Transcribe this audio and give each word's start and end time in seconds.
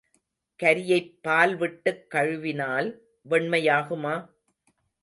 கரியைப் 0.59 1.11
பால்விட்டுக் 1.27 2.03
கழுவினால் 2.13 2.89
வெண்மையாகுமா? 3.29 4.15